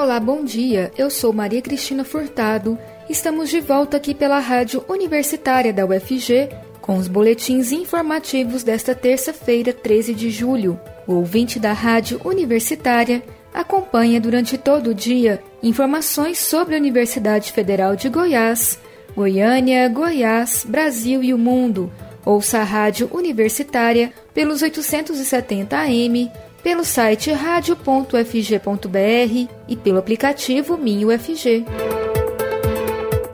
Olá, 0.00 0.20
bom 0.20 0.44
dia. 0.44 0.92
Eu 0.96 1.10
sou 1.10 1.32
Maria 1.32 1.60
Cristina 1.60 2.04
Furtado. 2.04 2.78
Estamos 3.10 3.50
de 3.50 3.60
volta 3.60 3.96
aqui 3.96 4.14
pela 4.14 4.38
Rádio 4.38 4.84
Universitária 4.88 5.72
da 5.72 5.84
UFG 5.84 6.48
com 6.80 6.98
os 6.98 7.08
boletins 7.08 7.72
informativos 7.72 8.62
desta 8.62 8.94
terça-feira, 8.94 9.72
13 9.72 10.14
de 10.14 10.30
julho. 10.30 10.78
O 11.04 11.14
ouvinte 11.14 11.58
da 11.58 11.72
Rádio 11.72 12.20
Universitária 12.24 13.24
acompanha 13.52 14.20
durante 14.20 14.56
todo 14.56 14.90
o 14.90 14.94
dia 14.94 15.42
informações 15.64 16.38
sobre 16.38 16.76
a 16.76 16.78
Universidade 16.78 17.50
Federal 17.50 17.96
de 17.96 18.08
Goiás, 18.08 18.78
Goiânia, 19.16 19.88
Goiás, 19.88 20.64
Brasil 20.64 21.24
e 21.24 21.34
o 21.34 21.38
mundo. 21.38 21.92
Ouça 22.24 22.60
a 22.60 22.64
Rádio 22.64 23.10
Universitária 23.12 24.12
pelos 24.32 24.62
870 24.62 25.76
AM 25.76 26.30
pelo 26.62 26.84
site 26.84 27.32
radio.fg.br 27.32 29.57
e 29.68 29.76
pelo 29.76 29.98
aplicativo 29.98 30.76
Minho 30.76 31.08
FG. 31.18 31.64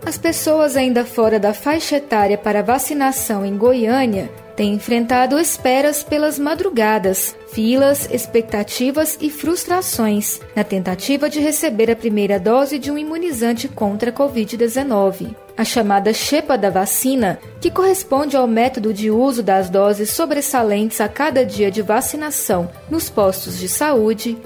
As 0.04 0.18
pessoas 0.18 0.76
ainda 0.76 1.04
fora 1.04 1.40
da 1.40 1.54
faixa 1.54 1.96
etária 1.96 2.36
para 2.36 2.62
vacinação 2.62 3.44
em 3.44 3.56
Goiânia 3.56 4.30
têm 4.54 4.74
enfrentado 4.74 5.38
esperas 5.38 6.02
pelas 6.02 6.38
madrugadas, 6.38 7.34
filas, 7.52 8.08
expectativas 8.12 9.18
e 9.20 9.30
frustrações 9.30 10.40
na 10.54 10.62
tentativa 10.62 11.28
de 11.28 11.40
receber 11.40 11.90
a 11.90 11.96
primeira 11.96 12.38
dose 12.38 12.78
de 12.78 12.90
um 12.90 12.98
imunizante 12.98 13.66
contra 13.66 14.10
a 14.10 14.12
Covid-19. 14.12 15.34
A 15.56 15.64
chamada 15.64 16.12
chepa 16.12 16.58
da 16.58 16.68
vacina, 16.68 17.38
que 17.60 17.70
corresponde 17.70 18.36
ao 18.36 18.46
método 18.46 18.92
de 18.92 19.10
uso 19.10 19.42
das 19.42 19.70
doses 19.70 20.10
sobressalentes 20.10 21.00
a 21.00 21.08
cada 21.08 21.44
dia 21.44 21.70
de 21.70 21.80
vacinação 21.80 22.70
nos 22.90 23.08
postos 23.08 23.58
de 23.58 23.68
saúde, 23.68 24.36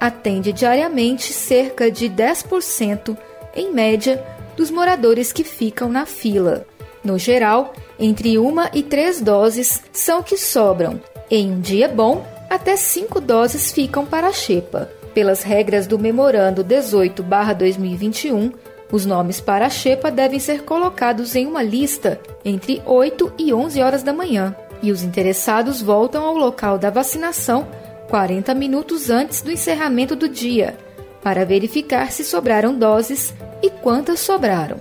atende 0.00 0.52
diariamente 0.52 1.32
cerca 1.32 1.90
de 1.90 2.08
10%, 2.08 3.16
em 3.54 3.72
média, 3.72 4.22
dos 4.56 4.70
moradores 4.70 5.32
que 5.32 5.44
ficam 5.44 5.88
na 5.88 6.06
fila. 6.06 6.66
No 7.02 7.18
geral, 7.18 7.72
entre 7.98 8.38
uma 8.38 8.70
e 8.72 8.82
três 8.82 9.20
doses 9.20 9.82
são 9.92 10.22
que 10.22 10.36
sobram. 10.36 11.00
Em 11.30 11.52
um 11.52 11.60
dia 11.60 11.88
bom, 11.88 12.24
até 12.48 12.76
cinco 12.76 13.20
doses 13.20 13.72
ficam 13.72 14.06
para 14.06 14.28
a 14.28 14.32
xepa. 14.32 14.90
Pelas 15.12 15.42
regras 15.42 15.86
do 15.86 15.98
Memorando 15.98 16.64
18-2021, 16.64 18.52
os 18.90 19.06
nomes 19.06 19.40
para 19.40 19.66
a 19.66 19.70
xepa 19.70 20.10
devem 20.10 20.38
ser 20.38 20.62
colocados 20.62 21.34
em 21.34 21.46
uma 21.46 21.62
lista 21.62 22.20
entre 22.44 22.82
8 22.84 23.32
e 23.38 23.52
11 23.52 23.82
horas 23.82 24.02
da 24.02 24.12
manhã, 24.12 24.54
e 24.82 24.92
os 24.92 25.02
interessados 25.02 25.80
voltam 25.80 26.24
ao 26.24 26.36
local 26.36 26.78
da 26.78 26.90
vacinação 26.90 27.66
40 28.08 28.54
minutos 28.54 29.10
antes 29.10 29.42
do 29.42 29.50
encerramento 29.50 30.14
do 30.14 30.28
dia, 30.28 30.76
para 31.22 31.44
verificar 31.44 32.12
se 32.12 32.24
sobraram 32.24 32.78
doses 32.78 33.34
e 33.62 33.70
quantas 33.70 34.20
sobraram. 34.20 34.76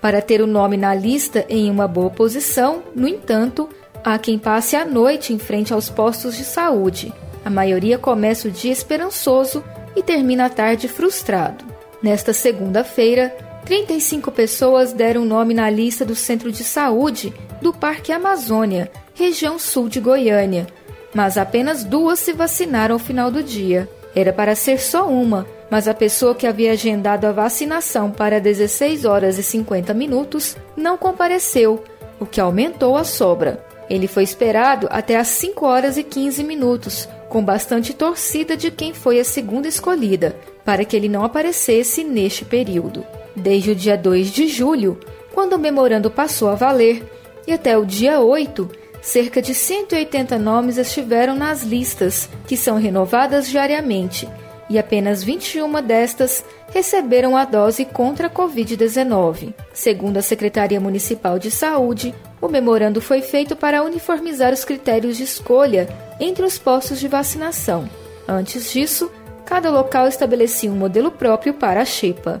Para 0.00 0.22
ter 0.22 0.40
o 0.40 0.46
nome 0.46 0.76
na 0.76 0.94
lista 0.94 1.44
em 1.48 1.70
uma 1.70 1.88
boa 1.88 2.10
posição, 2.10 2.82
no 2.94 3.08
entanto, 3.08 3.68
há 4.04 4.16
quem 4.18 4.38
passe 4.38 4.76
a 4.76 4.84
noite 4.84 5.32
em 5.32 5.38
frente 5.38 5.72
aos 5.72 5.90
postos 5.90 6.36
de 6.36 6.44
saúde. 6.44 7.12
A 7.44 7.50
maioria 7.50 7.98
começa 7.98 8.46
o 8.46 8.50
dia 8.50 8.72
esperançoso 8.72 9.64
e 9.96 10.02
termina 10.02 10.46
a 10.46 10.50
tarde 10.50 10.86
frustrado. 10.86 11.64
Nesta 12.00 12.32
segunda-feira, 12.32 13.36
35 13.64 14.30
pessoas 14.30 14.92
deram 14.92 15.24
nome 15.24 15.52
na 15.52 15.68
lista 15.68 16.04
do 16.04 16.14
Centro 16.14 16.52
de 16.52 16.62
Saúde 16.62 17.34
do 17.60 17.72
Parque 17.72 18.12
Amazônia, 18.12 18.90
região 19.14 19.58
sul 19.58 19.88
de 19.88 20.00
Goiânia, 20.00 20.66
mas 21.14 21.38
apenas 21.38 21.84
duas 21.84 22.18
se 22.18 22.32
vacinaram 22.32 22.94
ao 22.94 22.98
final 22.98 23.30
do 23.30 23.42
dia. 23.42 23.88
Era 24.14 24.32
para 24.32 24.54
ser 24.54 24.80
só 24.80 25.08
uma, 25.08 25.46
mas 25.70 25.86
a 25.86 25.94
pessoa 25.94 26.34
que 26.34 26.46
havia 26.46 26.72
agendado 26.72 27.26
a 27.26 27.32
vacinação 27.32 28.10
para 28.10 28.40
16 28.40 29.04
horas 29.04 29.38
e 29.38 29.42
50 29.42 29.92
minutos 29.94 30.56
não 30.76 30.96
compareceu, 30.96 31.84
o 32.18 32.26
que 32.26 32.40
aumentou 32.40 32.96
a 32.96 33.04
sobra. 33.04 33.64
Ele 33.88 34.06
foi 34.06 34.22
esperado 34.22 34.86
até 34.90 35.16
às 35.16 35.28
5 35.28 35.64
horas 35.64 35.96
e 35.96 36.02
15 36.02 36.44
minutos, 36.44 37.08
com 37.28 37.42
bastante 37.42 37.94
torcida 37.94 38.56
de 38.56 38.70
quem 38.70 38.92
foi 38.92 39.20
a 39.20 39.24
segunda 39.24 39.68
escolhida, 39.68 40.36
para 40.64 40.84
que 40.84 40.96
ele 40.96 41.08
não 41.08 41.24
aparecesse 41.24 42.04
neste 42.04 42.44
período. 42.44 43.04
Desde 43.34 43.70
o 43.70 43.74
dia 43.74 43.96
2 43.96 44.30
de 44.30 44.48
julho, 44.48 44.98
quando 45.32 45.54
o 45.54 45.58
memorando 45.58 46.10
passou 46.10 46.48
a 46.48 46.54
valer, 46.54 47.02
e 47.46 47.52
até 47.52 47.78
o 47.78 47.86
dia 47.86 48.20
8, 48.20 48.68
cerca 49.02 49.40
de 49.40 49.54
180 49.54 50.38
nomes 50.38 50.76
estiveram 50.76 51.34
nas 51.34 51.62
listas, 51.62 52.28
que 52.46 52.56
são 52.56 52.78
renovadas 52.78 53.48
diariamente 53.48 54.28
e 54.70 54.78
apenas 54.78 55.22
21 55.22 55.80
destas 55.82 56.44
receberam 56.72 57.36
a 57.36 57.44
dose 57.44 57.84
contra 57.84 58.26
a 58.26 58.30
Covid-19. 58.30 59.54
Segundo 59.72 60.18
a 60.18 60.22
Secretaria 60.22 60.80
Municipal 60.80 61.38
de 61.38 61.50
Saúde, 61.50 62.14
o 62.40 62.48
memorando 62.48 63.00
foi 63.00 63.22
feito 63.22 63.56
para 63.56 63.82
uniformizar 63.82 64.52
os 64.52 64.64
critérios 64.64 65.16
de 65.16 65.24
escolha 65.24 65.88
entre 66.20 66.44
os 66.44 66.58
postos 66.58 67.00
de 67.00 67.08
vacinação. 67.08 67.88
Antes 68.26 68.72
disso, 68.72 69.10
cada 69.46 69.70
local 69.70 70.06
estabelecia 70.06 70.70
um 70.70 70.76
modelo 70.76 71.10
próprio 71.10 71.54
para 71.54 71.80
a 71.80 71.84
xepa. 71.84 72.38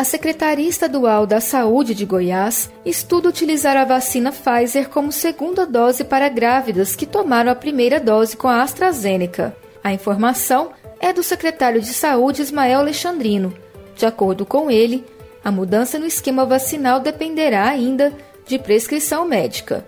A 0.00 0.04
Secretaria 0.04 0.66
Estadual 0.66 1.26
da 1.26 1.42
Saúde 1.42 1.94
de 1.94 2.06
Goiás 2.06 2.70
estuda 2.86 3.28
utilizar 3.28 3.76
a 3.76 3.84
vacina 3.84 4.32
Pfizer 4.32 4.88
como 4.88 5.12
segunda 5.12 5.66
dose 5.66 6.04
para 6.04 6.26
grávidas 6.30 6.96
que 6.96 7.04
tomaram 7.04 7.52
a 7.52 7.54
primeira 7.54 8.00
dose 8.00 8.34
com 8.34 8.48
a 8.48 8.62
AstraZeneca. 8.62 9.54
A 9.84 9.92
informação 9.92 10.70
é 10.98 11.12
do 11.12 11.22
secretário 11.22 11.82
de 11.82 11.92
Saúde 11.92 12.40
Ismael 12.40 12.80
Alexandrino. 12.80 13.52
De 13.94 14.06
acordo 14.06 14.46
com 14.46 14.70
ele, 14.70 15.04
a 15.44 15.50
mudança 15.50 15.98
no 15.98 16.06
esquema 16.06 16.46
vacinal 16.46 16.98
dependerá 16.98 17.68
ainda 17.68 18.10
de 18.46 18.58
prescrição 18.58 19.26
médica. 19.26 19.86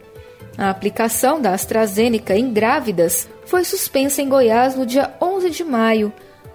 A 0.58 0.68
aplicação 0.68 1.40
da 1.40 1.54
AstraZeneca 1.54 2.36
em 2.36 2.52
grávidas 2.52 3.26
foi 3.46 3.64
suspensa 3.64 4.20
em 4.20 4.28
Goiás 4.28 4.76
no 4.76 4.84
dia 4.84 5.10
11 5.22 5.48
de 5.48 5.64
maio, 5.64 6.12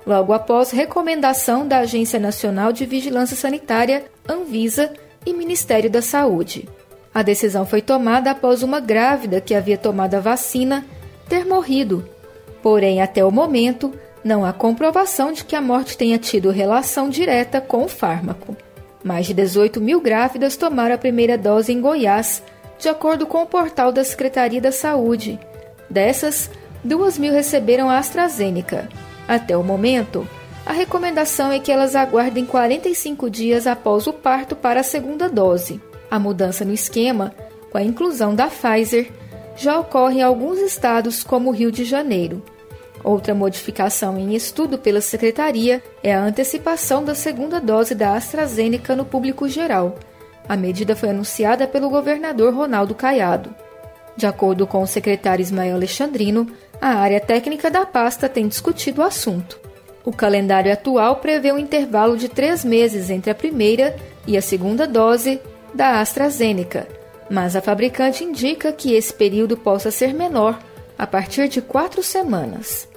logo 0.07 0.33
após 0.33 0.71
recomendação 0.71 1.67
da 1.67 1.79
Agência 1.79 2.19
Nacional 2.19 2.73
de 2.73 2.85
Vigilância 2.85 3.35
Sanitária, 3.35 4.05
Anvisa 4.27 4.91
e 5.25 5.33
Ministério 5.33 5.89
da 5.89 6.01
Saúde. 6.01 6.67
A 7.13 7.21
decisão 7.21 7.65
foi 7.65 7.81
tomada 7.81 8.31
após 8.31 8.63
uma 8.63 8.79
grávida 8.79 9.39
que 9.39 9.53
havia 9.53 9.77
tomado 9.77 10.15
a 10.15 10.19
vacina 10.19 10.83
ter 11.27 11.45
morrido 11.45 12.07
Porém, 12.61 13.01
até 13.01 13.23
o 13.23 13.31
momento, 13.31 13.93
não 14.23 14.43
há 14.43 14.51
comprovação 14.51 15.31
de 15.31 15.45
que 15.45 15.55
a 15.55 15.61
morte 15.61 15.97
tenha 15.97 16.17
tido 16.17 16.49
relação 16.49 17.09
direta 17.09 17.61
com 17.61 17.85
o 17.85 17.87
fármaco. 17.87 18.55
Mais 19.03 19.25
de 19.25 19.33
18 19.33 19.79
mil 19.79 20.01
grávidas 20.01 20.57
tomaram 20.57 20.95
a 20.95 20.97
primeira 20.97 21.37
dose 21.37 21.71
em 21.71 21.79
Goiás, 21.79 22.43
de 22.77 22.89
acordo 22.89 23.25
com 23.25 23.41
o 23.41 23.45
portal 23.45 23.91
da 23.91 24.03
Secretaria 24.03 24.59
da 24.59 24.71
Saúde. 24.71 25.39
Dessas, 25.89 26.49
2 26.83 27.17
mil 27.17 27.31
receberam 27.31 27.89
a 27.89 27.97
AstraZeneca. 27.97 28.89
Até 29.27 29.57
o 29.57 29.63
momento, 29.63 30.27
a 30.65 30.73
recomendação 30.73 31.51
é 31.51 31.59
que 31.59 31.71
elas 31.71 31.95
aguardem 31.95 32.45
45 32.45 33.29
dias 33.29 33.67
após 33.67 34.07
o 34.07 34.13
parto 34.13 34.55
para 34.55 34.81
a 34.81 34.83
segunda 34.83 35.29
dose. 35.29 35.81
A 36.09 36.17
mudança 36.17 36.63
no 36.63 36.73
esquema, 36.73 37.33
com 37.71 37.77
a 37.77 37.83
inclusão 37.83 38.33
da 38.33 38.47
Pfizer, 38.47 39.09
já 39.55 39.79
ocorre 39.79 40.19
em 40.19 40.23
alguns 40.23 40.59
estados, 40.59 41.23
como 41.23 41.49
o 41.49 41.53
Rio 41.53 41.71
de 41.71 41.83
Janeiro. 41.83 42.41
Outra 43.03 43.33
modificação 43.33 44.17
em 44.17 44.35
estudo 44.35 44.77
pela 44.77 45.01
Secretaria 45.01 45.81
é 46.03 46.13
a 46.13 46.21
antecipação 46.21 47.03
da 47.03 47.15
segunda 47.15 47.59
dose 47.59 47.95
da 47.95 48.15
AstraZeneca 48.15 48.95
no 48.95 49.05
público 49.05 49.47
geral. 49.47 49.95
A 50.47 50.55
medida 50.55 50.95
foi 50.95 51.09
anunciada 51.09 51.67
pelo 51.67 51.89
governador 51.89 52.53
Ronaldo 52.53 52.95
Caiado. 52.95 53.53
De 54.15 54.25
acordo 54.25 54.65
com 54.65 54.81
o 54.81 54.87
secretário 54.87 55.43
Ismael 55.43 55.75
Alexandrino, 55.75 56.47
a 56.81 56.89
área 56.89 57.19
técnica 57.19 57.69
da 57.69 57.85
pasta 57.85 58.29
tem 58.29 58.47
discutido 58.47 59.01
o 59.01 59.05
assunto. 59.05 59.59
O 60.05 60.11
calendário 60.11 60.71
atual 60.71 61.17
prevê 61.17 61.51
um 61.51 61.57
intervalo 61.57 62.15
de 62.15 62.29
três 62.29 62.63
meses 62.63 63.09
entre 63.09 63.29
a 63.29 63.35
primeira 63.35 63.95
e 64.25 64.37
a 64.37 64.41
segunda 64.41 64.87
dose 64.87 65.41
da 65.73 65.99
AstraZeneca, 65.99 66.87
mas 67.29 67.55
a 67.55 67.61
fabricante 67.61 68.23
indica 68.23 68.71
que 68.71 68.93
esse 68.93 69.13
período 69.13 69.57
possa 69.57 69.91
ser 69.91 70.13
menor, 70.13 70.57
a 70.97 71.05
partir 71.05 71.47
de 71.47 71.61
quatro 71.61 72.01
semanas. 72.01 72.87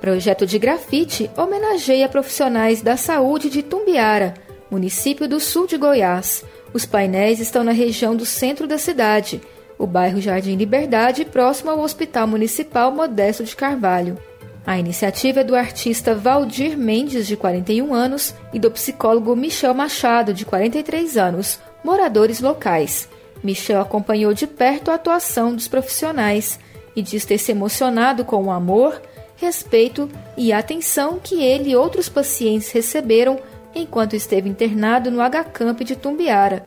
Projeto 0.00 0.46
de 0.46 0.58
grafite 0.58 1.30
homenageia 1.36 2.08
profissionais 2.08 2.80
da 2.80 2.96
saúde 2.96 3.50
de 3.50 3.62
Tumbiara, 3.62 4.34
município 4.70 5.26
do 5.26 5.40
sul 5.40 5.66
de 5.66 5.76
Goiás. 5.76 6.44
Os 6.72 6.86
painéis 6.86 7.40
estão 7.40 7.64
na 7.64 7.72
região 7.72 8.14
do 8.14 8.24
centro 8.24 8.68
da 8.68 8.78
cidade, 8.78 9.40
o 9.78 9.86
bairro 9.86 10.20
Jardim 10.20 10.56
Liberdade, 10.56 11.24
próximo 11.24 11.70
ao 11.70 11.80
Hospital 11.80 12.26
Municipal 12.26 12.90
Modesto 12.90 13.44
de 13.44 13.54
Carvalho. 13.54 14.18
A 14.66 14.78
iniciativa 14.78 15.40
é 15.40 15.44
do 15.44 15.54
artista 15.54 16.14
Valdir 16.14 16.76
Mendes, 16.76 17.26
de 17.26 17.36
41 17.36 17.94
anos, 17.94 18.34
e 18.52 18.58
do 18.58 18.70
psicólogo 18.70 19.36
Michel 19.36 19.74
Machado, 19.74 20.34
de 20.34 20.44
43 20.44 21.16
anos, 21.16 21.60
moradores 21.84 22.40
locais. 22.40 23.08
Michel 23.44 23.80
acompanhou 23.80 24.34
de 24.34 24.46
perto 24.46 24.90
a 24.90 24.94
atuação 24.94 25.54
dos 25.54 25.68
profissionais, 25.68 26.58
e 26.96 27.02
diz 27.02 27.24
ter 27.24 27.38
se 27.38 27.52
emocionado 27.52 28.24
com 28.24 28.44
o 28.44 28.50
amor, 28.50 29.00
respeito 29.36 30.10
e 30.36 30.52
atenção 30.52 31.20
que 31.22 31.42
ele 31.42 31.70
e 31.70 31.76
outros 31.76 32.08
pacientes 32.08 32.72
receberam 32.72 33.38
enquanto 33.74 34.16
esteve 34.16 34.48
internado 34.48 35.10
no 35.10 35.20
H-Camp 35.20 35.82
de 35.82 35.94
Tumbiara. 35.94 36.64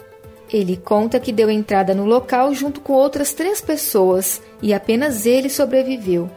Ele 0.52 0.78
conta 0.78 1.20
que 1.20 1.32
deu 1.32 1.50
entrada 1.50 1.94
no 1.94 2.06
local 2.06 2.54
junto 2.54 2.82
com 2.82 2.94
outras 2.94 3.34
três 3.34 3.62
pessoas 3.62 4.42
e 4.62 4.74
apenas 4.74 5.26
ele 5.26 5.50
sobreviveu. 5.50 6.30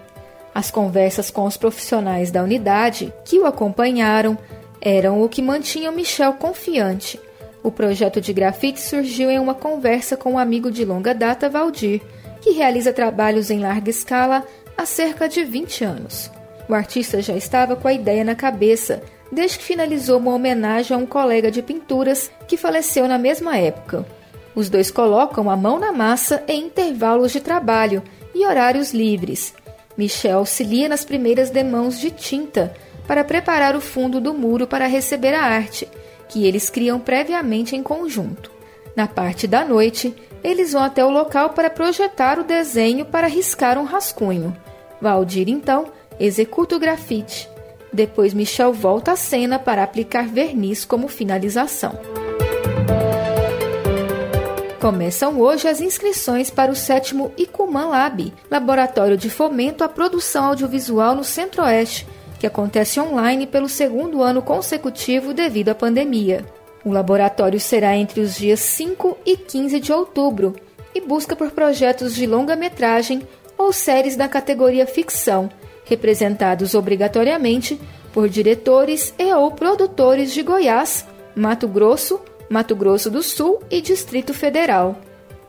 As 0.55 0.70
conversas 0.70 1.31
com 1.31 1.47
os 1.47 1.56
profissionais 1.56 2.31
da 2.31 2.43
unidade 2.43 3.12
que 3.25 3.38
o 3.38 3.47
acompanharam 3.47 4.37
eram 4.81 5.23
o 5.23 5.29
que 5.29 5.41
mantinham 5.41 5.94
Michel 5.94 6.35
confiante. 6.35 7.19
O 7.62 7.70
projeto 7.70 8.20
de 8.20 8.32
grafite 8.32 8.81
surgiu 8.81 9.31
em 9.31 9.38
uma 9.38 9.55
conversa 9.55 10.17
com 10.17 10.32
um 10.32 10.38
amigo 10.38 10.70
de 10.70 10.85
longa 10.85 11.14
data, 11.14 11.49
Valdir, 11.49 12.03
que 12.41 12.50
realiza 12.50 12.93
trabalhos 12.93 13.50
em 13.50 13.61
larga 13.61 13.88
escala 13.88 14.44
há 14.76 14.85
cerca 14.85 15.29
de 15.29 15.44
20 15.44 15.85
anos. 15.85 16.31
O 16.69 16.75
artista 16.75 17.23
já 17.23 17.37
estava 17.37 17.76
com 17.76 17.87
a 17.87 17.93
ideia 17.93 18.25
na 18.25 18.35
cabeça 18.35 19.03
desde 19.32 19.58
que 19.58 19.64
finalizou 19.64 20.19
uma 20.19 20.34
homenagem 20.34 20.94
a 20.94 21.00
um 21.00 21.06
colega 21.06 21.50
de 21.50 21.62
pinturas 21.62 22.31
que 22.46 22.58
faleceu 22.58 23.08
na 23.08 23.19
mesma 23.19 23.56
época. 23.56 24.05
Os 24.55 24.69
dois 24.69 24.90
colocam 24.90 25.49
a 25.49 25.56
mão 25.56 25.79
na 25.79 25.90
massa 25.90 26.44
em 26.46 26.67
intervalos 26.67 27.32
de 27.32 27.40
trabalho 27.40 28.02
e 28.34 28.46
horários 28.46 28.93
livres. 28.93 29.55
Michel 29.96 30.38
auxilia 30.38 30.88
nas 30.88 31.05
primeiras 31.05 31.49
demãos 31.49 31.99
de 31.99 32.11
tinta 32.11 32.75
para 33.06 33.25
preparar 33.25 33.75
o 33.75 33.81
fundo 33.81 34.20
do 34.20 34.34
muro 34.34 34.67
para 34.67 34.87
receber 34.87 35.35
a 35.35 35.43
arte, 35.43 35.88
que 36.28 36.46
eles 36.46 36.69
criam 36.69 37.00
previamente 37.00 37.75
em 37.75 37.82
conjunto. 37.82 38.50
Na 38.94 39.06
parte 39.06 39.46
da 39.46 39.64
noite, 39.64 40.14
eles 40.44 40.73
vão 40.73 40.82
até 40.82 41.02
o 41.05 41.11
local 41.11 41.50
para 41.50 41.70
projetar 41.70 42.38
o 42.38 42.44
desenho 42.44 43.06
para 43.06 43.26
riscar 43.26 43.78
um 43.78 43.85
rascunho. 43.85 44.55
Valdir, 45.00 45.49
então, 45.49 45.87
executa 46.20 46.76
o 46.76 46.78
grafite. 46.78 47.51
Depois, 47.92 48.32
Michel 48.32 48.72
volta 48.72 49.12
à 49.12 49.16
cena 49.16 49.58
para 49.58 49.82
aplicar 49.82 50.26
verniz 50.26 50.84
como 50.84 51.08
finalização. 51.08 51.98
Começam 54.80 55.40
hoje 55.40 55.68
as 55.68 55.80
inscrições 55.80 56.50
para 56.50 56.72
o 56.72 56.74
sétimo 56.74 57.30
Icuman 57.36 57.86
Lab, 57.86 58.32
Laboratório 58.50 59.16
de 59.16 59.30
Fomento 59.30 59.84
à 59.84 59.88
Produção 59.88 60.46
Audiovisual 60.46 61.14
no 61.14 61.22
Centro-Oeste, 61.22 62.06
que 62.40 62.46
acontece 62.46 62.98
online 62.98 63.46
pelo 63.46 63.68
segundo 63.68 64.22
ano 64.22 64.42
consecutivo 64.42 65.32
devido 65.32 65.68
à 65.68 65.74
pandemia. 65.74 66.44
O 66.84 66.90
laboratório 66.90 67.60
será 67.60 67.96
entre 67.96 68.20
os 68.20 68.34
dias 68.34 68.58
5 68.58 69.18
e 69.24 69.36
15 69.36 69.78
de 69.78 69.92
outubro 69.92 70.56
e 70.92 71.00
busca 71.00 71.36
por 71.36 71.52
projetos 71.52 72.14
de 72.14 72.26
longa-metragem 72.26 73.22
ou 73.56 73.72
séries 73.72 74.16
da 74.16 74.28
categoria 74.28 74.84
ficção, 74.84 75.48
representados 75.84 76.75
obrigatoriamente 76.75 77.81
por 78.12 78.29
diretores 78.29 79.14
e 79.19 79.32
ou 79.34 79.50
produtores 79.50 80.32
de 80.32 80.43
Goiás, 80.43 81.06
Mato 81.34 81.67
Grosso, 81.67 82.20
Mato 82.49 82.76
Grosso 82.76 83.11
do 83.11 83.23
Sul 83.23 83.62
e 83.70 83.81
Distrito 83.81 84.34
Federal. 84.34 85.00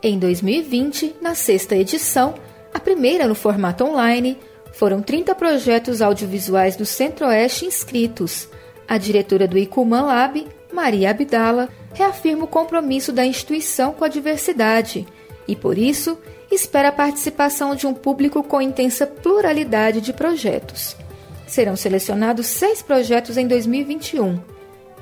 Em 0.02 0.18
2020, 0.18 1.16
na 1.20 1.34
sexta 1.34 1.76
edição, 1.76 2.34
a 2.72 2.80
primeira 2.80 3.26
no 3.26 3.34
formato 3.34 3.84
online, 3.84 4.38
foram 4.72 5.00
30 5.00 5.34
projetos 5.34 6.02
audiovisuais 6.02 6.76
do 6.76 6.84
Centro-Oeste 6.84 7.64
inscritos. 7.64 8.48
A 8.88 8.98
diretora 8.98 9.46
do 9.46 9.56
Icuman 9.56 10.02
Lab, 10.02 10.46
Maria 10.72 11.10
Abdala, 11.10 11.68
reafirma 11.92 12.44
o 12.44 12.48
compromisso 12.48 13.12
da 13.12 13.24
instituição 13.24 13.92
com 13.92 14.04
a 14.04 14.08
diversidade 14.08 15.06
e, 15.46 15.54
por 15.54 15.78
isso, 15.78 16.18
espera 16.54 16.88
a 16.88 16.92
participação 16.92 17.74
de 17.74 17.86
um 17.86 17.94
público 17.94 18.42
com 18.42 18.60
intensa 18.60 19.06
pluralidade 19.06 20.00
de 20.00 20.12
projetos. 20.12 20.96
Serão 21.46 21.76
selecionados 21.76 22.46
seis 22.46 22.82
projetos 22.82 23.36
em 23.36 23.46
2021. 23.46 24.40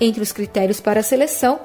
Entre 0.00 0.22
os 0.22 0.32
critérios 0.32 0.80
para 0.80 1.00
a 1.00 1.02
seleção 1.02 1.60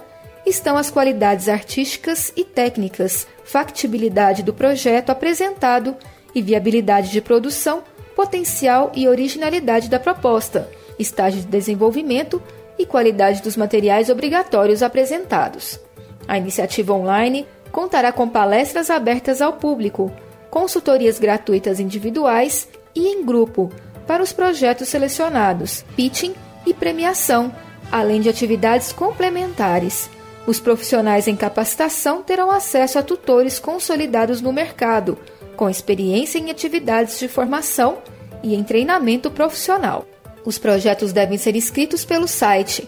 estão 0.45 0.78
as 0.78 0.89
qualidades 0.89 1.50
artísticas 1.50 2.31
e 2.36 2.44
técnicas, 2.44 3.28
factibilidade 3.44 4.44
do 4.44 4.54
projeto 4.54 5.10
apresentado 5.10 5.95
e 6.34 6.42
viabilidade 6.42 7.12
de 7.12 7.22
produção, 7.22 7.84
potencial 8.16 8.92
e 8.95 9.07
originalidade 9.07 9.89
da 9.89 10.00
proposta, 10.00 10.69
estágio 10.98 11.42
de 11.42 11.48
desenvolvimento 11.48 12.42
e 12.78 12.86
qualidade 12.86 13.42
dos 13.42 13.57
materiais 13.57 14.10
obrigatórios 14.10 14.84
apresentados. 14.84 15.80
A 16.28 16.38
iniciativa 16.38 16.94
online 16.94 17.45
contará 17.72 18.12
com 18.12 18.28
palestras 18.28 18.90
abertas 18.90 19.42
ao 19.42 19.54
público, 19.54 20.12
consultorias 20.50 21.19
gratuitas 21.19 21.80
individuais 21.80 22.68
e 22.96 23.08
em 23.08 23.25
grupo 23.25 23.72
para 24.06 24.24
os 24.24 24.31
projetos 24.31 24.88
selecionados, 24.88 25.84
pitching 25.96 26.34
e 26.66 26.74
premiação, 26.74 27.54
além 27.92 28.22
de 28.22 28.30
atividades 28.30 28.92
complementares. 28.92 30.10
Os 30.46 30.60
profissionais 30.60 31.28
em 31.28 31.36
capacitação 31.36 32.24
terão 32.24 32.50
acesso 32.50 32.98
a 32.98 33.04
tutores 33.04 33.60
consolidados 33.60 34.42
no 34.42 34.54
mercado, 34.54 35.18
com 35.58 35.70
experiência 35.70 36.40
em 36.40 36.50
atividades 36.50 37.20
de 37.20 37.28
formação 37.28 37.98
e 38.42 38.56
em 38.56 38.63
treinamento 38.63 39.30
profissional. 39.30 40.06
Os 40.46 40.58
projetos 40.58 41.12
devem 41.12 41.38
ser 41.38 41.56
inscritos 41.56 42.06
pelo 42.06 42.28
site 42.28 42.88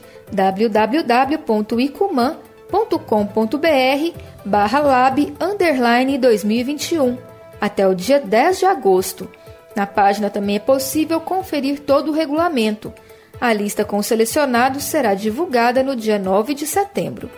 www.icuman.com.br 2.69 4.19
barra 4.45 4.80
lab 4.80 5.33
underline 5.39 6.18
2021 6.18 7.18
até 7.60 7.88
o 7.88 7.94
dia 7.94 8.19
10 8.19 8.60
de 8.60 8.66
agosto. 8.66 9.30
Na 9.75 9.86
página 9.86 10.30
também 10.30 10.56
é 10.56 10.60
possível 10.60 11.19
conferir 11.19 11.81
todo 11.81 12.12
o 12.12 12.13
regulamento. 12.13 12.94
A 13.39 13.51
lista 13.54 13.83
com 13.83 13.98
os 13.98 14.06
selecionados 14.06 14.83
será 14.83 15.13
divulgada 15.13 15.83
no 15.83 15.95
dia 15.95 16.18
9 16.18 16.54
de 16.54 16.66
setembro. 16.66 17.30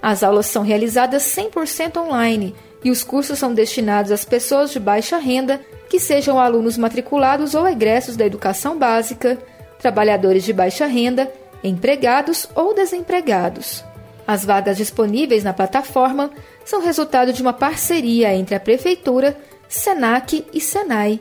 As 0.00 0.22
aulas 0.22 0.46
são 0.46 0.62
realizadas 0.62 1.22
100% 1.22 1.96
online 1.96 2.54
e 2.82 2.90
os 2.90 3.04
cursos 3.04 3.38
são 3.38 3.52
destinados 3.54 4.10
às 4.10 4.24
pessoas 4.24 4.72
de 4.72 4.80
baixa 4.80 5.18
renda 5.18 5.60
que 5.88 6.00
sejam 6.00 6.40
alunos 6.40 6.76
matriculados 6.76 7.54
ou 7.54 7.68
egressos 7.68 8.16
da 8.16 8.26
educação 8.26 8.76
básica, 8.76 9.38
trabalhadores 9.78 10.42
de 10.42 10.52
baixa 10.52 10.86
renda, 10.86 11.32
empregados 11.62 12.48
ou 12.54 12.74
desempregados. 12.74 13.84
As 14.26 14.44
vagas 14.44 14.76
disponíveis 14.76 15.44
na 15.44 15.52
plataforma 15.52 16.30
são 16.64 16.82
resultado 16.82 17.32
de 17.32 17.42
uma 17.42 17.52
parceria 17.52 18.34
entre 18.34 18.54
a 18.54 18.60
Prefeitura, 18.60 19.36
SENAC 19.72 20.44
e 20.52 20.60
SENAI. 20.60 21.18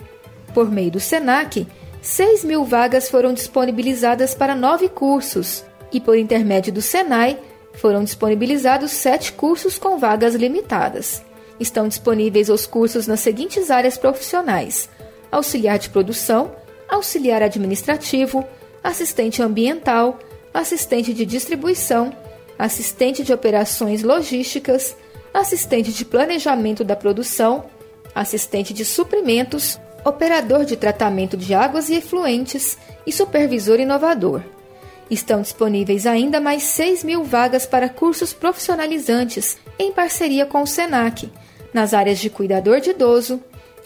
Por 0.54 0.70
meio 0.70 0.92
do 0.92 1.00
SENAC, 1.00 1.66
6 2.02 2.44
mil 2.44 2.66
vagas 2.66 3.10
foram 3.10 3.34
disponibilizadas 3.34 4.36
para 4.36 4.54
nove 4.54 4.90
cursos 4.90 5.64
e, 5.90 6.02
por 6.02 6.18
intermédio 6.18 6.74
do 6.74 6.82
SENAI, 6.82 7.40
foram 7.76 8.04
disponibilizados 8.04 8.92
sete 8.92 9.32
cursos 9.32 9.78
com 9.78 9.98
vagas 9.98 10.36
limitadas. 10.36 11.24
Estão 11.62 11.88
disponíveis 11.88 12.50
os 12.50 12.66
cursos 12.66 13.08
nas 13.08 13.22
seguintes 13.22 13.72
áreas 13.72 13.98
profissionais: 13.98 14.90
auxiliar 15.32 15.80
de 15.80 15.90
produção, 15.90 16.52
auxiliar 16.90 17.42
administrativo, 17.42 18.46
assistente 18.84 19.42
ambiental, 19.42 20.20
assistente 20.54 21.14
de 21.14 21.26
distribuição, 21.26 22.14
assistente 22.60 23.24
de 23.24 23.32
operações 23.32 24.04
logísticas, 24.04 24.94
assistente 25.34 25.94
de 25.94 26.04
planejamento 26.04 26.84
da 26.84 26.98
produção, 26.98 27.64
assistente 28.14 28.74
de 28.74 28.84
suprimentos, 28.86 29.80
operador 30.04 30.66
de 30.66 30.76
tratamento 30.76 31.38
de 31.38 31.54
águas 31.54 31.90
e 31.90 31.96
efluentes 31.96 32.78
e 33.06 33.12
supervisor 33.12 33.80
inovador. 33.80 34.42
Estão 35.10 35.42
disponíveis 35.42 36.06
ainda 36.08 36.40
mais 36.40 36.64
6 36.64 37.04
mil 37.04 37.24
vagas 37.24 37.66
para 37.66 37.90
cursos 37.90 38.32
profissionalizantes 38.34 39.58
em 39.78 39.92
parceria 39.92 40.46
com 40.46 40.62
o 40.62 40.68
SENAC, 40.68 41.30
nas 41.74 41.94
áreas 41.94 42.20
de 42.20 42.30
cuidador 42.30 42.80
de 42.80 42.92
idoso, 42.92 43.42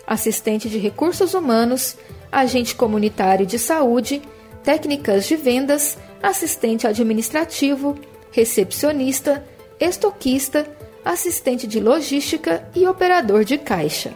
assistente 0.06 0.70
de 0.70 0.78
recursos 0.78 1.34
humanos, 1.34 1.98
agente 2.32 2.76
comunitário 2.76 3.46
de 3.46 3.58
saúde, 3.58 4.22
técnicas 4.64 5.26
de 5.26 5.36
vendas, 5.36 5.98
assistente 6.22 6.88
administrativo, 6.88 7.98
recepcionista, 8.32 9.44
estoquista, 9.80 10.68
assistente 11.06 11.68
de 11.68 11.80
logística 11.80 12.68
e 12.76 12.88
operador 12.88 13.46
de 13.46 13.60
caixa. 13.60 14.12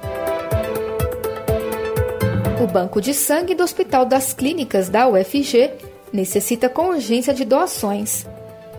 O 2.62 2.66
Banco 2.66 3.00
de 3.00 3.14
Sangue 3.14 3.54
do 3.54 3.64
Hospital 3.64 4.06
das 4.06 4.34
Clínicas 4.34 4.90
da 4.90 5.08
UFG 5.08 5.72
necessita 6.12 6.68
com 6.68 6.90
urgência 6.90 7.34
de 7.34 7.46
doações. 7.46 8.26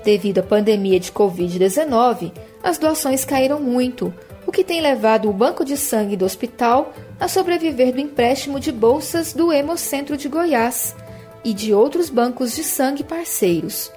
Devido 0.04 0.38
à 0.38 0.42
pandemia 0.42 0.98
de 0.98 1.12
Covid-19, 1.12 2.32
as 2.62 2.78
doações 2.78 3.24
caíram 3.24 3.60
muito, 3.60 4.12
o 4.46 4.50
que 4.50 4.64
tem 4.64 4.80
levado 4.80 5.30
o 5.30 5.32
Banco 5.32 5.64
de 5.64 5.76
Sangue 5.76 6.16
do 6.16 6.24
hospital 6.24 6.92
a 7.18 7.28
sobreviver 7.28 7.92
do 7.92 8.00
empréstimo 8.00 8.58
de 8.58 8.72
bolsas 8.72 9.32
do 9.32 9.52
Hemocentro 9.52 10.16
de 10.16 10.28
Goiás 10.28 10.96
e 11.44 11.54
de 11.54 11.72
outros 11.72 12.10
bancos 12.10 12.56
de 12.56 12.64
sangue 12.64 13.04
parceiros. 13.04 13.92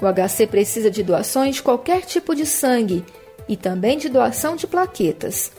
O 0.00 0.06
HC 0.06 0.46
precisa 0.46 0.90
de 0.90 1.02
doações 1.02 1.56
de 1.56 1.62
qualquer 1.62 2.02
tipo 2.02 2.34
de 2.34 2.44
sangue 2.44 3.04
e 3.48 3.56
também 3.56 3.98
de 3.98 4.08
doação 4.08 4.56
de 4.56 4.66
plaquetas. 4.66 5.50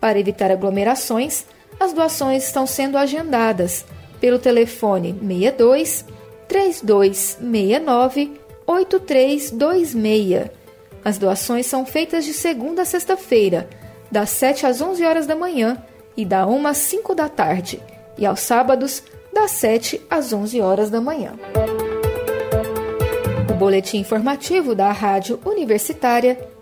Para 0.00 0.18
evitar 0.18 0.50
aglomerações, 0.50 1.44
as 1.78 1.92
doações 1.92 2.44
estão 2.44 2.66
sendo 2.66 2.96
agendadas 2.98 3.84
pelo 4.20 4.38
telefone 4.38 5.12
62 5.20 6.04
3269 6.48 8.40
8326. 8.66 10.50
As 11.04 11.18
doações 11.18 11.66
são 11.66 11.84
feitas 11.84 12.24
de 12.24 12.32
segunda 12.32 12.82
a 12.82 12.84
sexta-feira, 12.84 13.68
das 14.10 14.30
7 14.30 14.66
às 14.66 14.80
11 14.80 15.04
horas 15.04 15.26
da 15.26 15.34
manhã 15.34 15.82
e 16.16 16.24
da 16.24 16.46
1 16.46 16.66
às 16.66 16.76
5 16.78 17.14
da 17.14 17.28
tarde, 17.28 17.80
e 18.16 18.24
aos 18.24 18.40
sábados, 18.40 19.02
das 19.32 19.50
7 19.52 20.00
às 20.08 20.32
11 20.32 20.60
horas 20.60 20.90
da 20.90 21.00
manhã. 21.00 21.32
O 23.50 23.54
boletim 23.54 23.98
informativo 23.98 24.74
da 24.74 24.92
Rádio 24.92 25.40
Universitária 25.44 26.38